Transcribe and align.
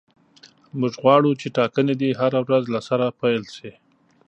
موږ 0.79 0.93
غواړو 1.03 1.31
چې 1.41 1.47
ټاکنې 1.57 1.93
دې 2.01 2.09
هره 2.21 2.39
ورځ 2.45 2.63
له 2.73 2.79
سره 2.87 3.05
پیل 3.21 3.43
شي. 3.55 3.71